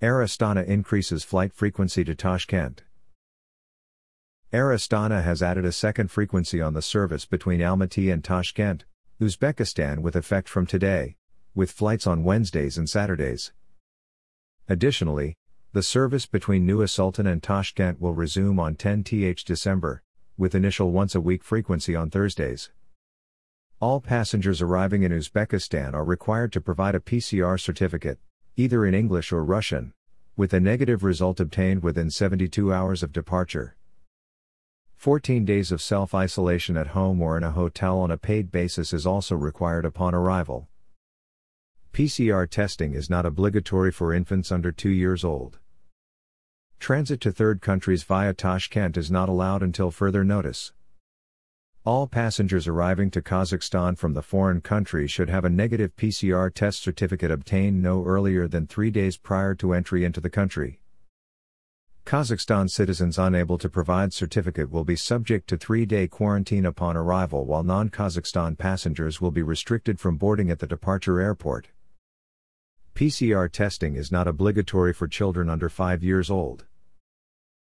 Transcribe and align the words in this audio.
Air 0.00 0.18
Astana 0.18 0.64
increases 0.64 1.24
flight 1.24 1.52
frequency 1.52 2.04
to 2.04 2.14
Tashkent. 2.14 2.84
Air 4.52 4.68
Astana 4.68 5.24
has 5.24 5.42
added 5.42 5.64
a 5.64 5.72
second 5.72 6.12
frequency 6.12 6.62
on 6.62 6.74
the 6.74 6.82
service 6.82 7.26
between 7.26 7.58
Almaty 7.58 8.12
and 8.12 8.22
Tashkent, 8.22 8.84
Uzbekistan 9.20 9.98
with 9.98 10.14
effect 10.14 10.48
from 10.48 10.66
today, 10.66 11.16
with 11.52 11.72
flights 11.72 12.06
on 12.06 12.22
Wednesdays 12.22 12.78
and 12.78 12.88
Saturdays. 12.88 13.52
Additionally, 14.68 15.34
the 15.72 15.82
service 15.82 16.26
between 16.26 16.64
Nur-Sultan 16.64 17.26
and 17.26 17.42
Tashkent 17.42 18.00
will 18.00 18.14
resume 18.14 18.60
on 18.60 18.76
10th 18.76 19.44
December, 19.44 20.04
with 20.36 20.54
initial 20.54 20.92
once 20.92 21.16
a 21.16 21.20
week 21.20 21.42
frequency 21.42 21.96
on 21.96 22.08
Thursdays. 22.08 22.70
All 23.80 24.00
passengers 24.00 24.62
arriving 24.62 25.02
in 25.02 25.10
Uzbekistan 25.10 25.92
are 25.92 26.04
required 26.04 26.52
to 26.52 26.60
provide 26.60 26.94
a 26.94 27.00
PCR 27.00 27.58
certificate, 27.58 28.20
either 28.58 28.84
in 28.84 28.92
English 28.92 29.32
or 29.32 29.44
Russian, 29.44 29.92
with 30.36 30.52
a 30.52 30.58
negative 30.58 31.04
result 31.04 31.38
obtained 31.38 31.80
within 31.80 32.10
72 32.10 32.72
hours 32.72 33.04
of 33.04 33.12
departure. 33.12 33.76
14 34.96 35.44
days 35.44 35.70
of 35.70 35.80
self 35.80 36.12
isolation 36.12 36.76
at 36.76 36.88
home 36.88 37.22
or 37.22 37.36
in 37.36 37.44
a 37.44 37.52
hotel 37.52 38.00
on 38.00 38.10
a 38.10 38.16
paid 38.16 38.50
basis 38.50 38.92
is 38.92 39.06
also 39.06 39.36
required 39.36 39.84
upon 39.84 40.12
arrival. 40.12 40.66
PCR 41.92 42.50
testing 42.50 42.94
is 42.94 43.08
not 43.08 43.24
obligatory 43.24 43.92
for 43.92 44.12
infants 44.12 44.50
under 44.50 44.72
2 44.72 44.90
years 44.90 45.22
old. 45.22 45.60
Transit 46.80 47.20
to 47.20 47.30
third 47.30 47.60
countries 47.60 48.02
via 48.02 48.34
Tashkent 48.34 48.96
is 48.96 49.08
not 49.08 49.28
allowed 49.28 49.62
until 49.62 49.92
further 49.92 50.24
notice. 50.24 50.72
All 51.88 52.06
passengers 52.06 52.68
arriving 52.68 53.10
to 53.12 53.22
Kazakhstan 53.22 53.96
from 53.96 54.12
the 54.12 54.20
foreign 54.20 54.60
country 54.60 55.06
should 55.06 55.30
have 55.30 55.46
a 55.46 55.48
negative 55.48 55.96
PCR 55.96 56.52
test 56.52 56.82
certificate 56.82 57.30
obtained 57.30 57.80
no 57.80 58.04
earlier 58.04 58.46
than 58.46 58.66
three 58.66 58.90
days 58.90 59.16
prior 59.16 59.54
to 59.54 59.72
entry 59.72 60.04
into 60.04 60.20
the 60.20 60.28
country. 60.28 60.80
Kazakhstan 62.04 62.68
citizens 62.68 63.18
unable 63.18 63.56
to 63.56 63.70
provide 63.70 64.12
certificate 64.12 64.70
will 64.70 64.84
be 64.84 64.96
subject 64.96 65.48
to 65.48 65.56
three 65.56 65.86
day 65.86 66.06
quarantine 66.06 66.66
upon 66.66 66.94
arrival, 66.94 67.46
while 67.46 67.62
non 67.62 67.88
Kazakhstan 67.88 68.58
passengers 68.58 69.22
will 69.22 69.30
be 69.30 69.42
restricted 69.42 69.98
from 69.98 70.18
boarding 70.18 70.50
at 70.50 70.58
the 70.58 70.66
departure 70.66 71.22
airport. 71.22 71.68
PCR 72.94 73.50
testing 73.50 73.96
is 73.96 74.12
not 74.12 74.28
obligatory 74.28 74.92
for 74.92 75.08
children 75.08 75.48
under 75.48 75.70
5 75.70 76.04
years 76.04 76.28
old. 76.28 76.66